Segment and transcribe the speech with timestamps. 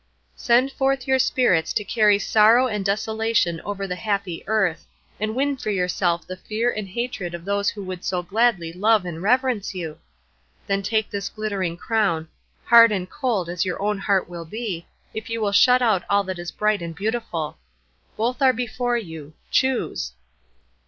[0.35, 4.87] "Send forth your Spirits to carry sorrow and desolation over the happy earth,
[5.19, 9.05] and win for yourself the fear and hatred of those who would so gladly love
[9.05, 9.99] and reverence you.
[10.65, 12.29] Then take this glittering crown,
[12.65, 16.23] hard and cold as your own heart will be, if you will shut out all
[16.23, 17.59] that is bright and beautiful.
[18.17, 19.33] Both are before you.
[19.51, 20.13] Choose."